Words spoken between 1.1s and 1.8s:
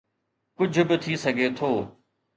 سگهي ٿو.